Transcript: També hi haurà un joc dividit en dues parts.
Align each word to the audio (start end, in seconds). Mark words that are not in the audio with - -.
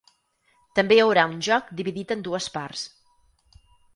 També 0.79 0.95
hi 0.99 1.01
haurà 1.03 1.25
un 1.33 1.35
joc 1.49 1.69
dividit 1.81 2.13
en 2.17 2.25
dues 2.29 2.47
parts. 2.57 2.87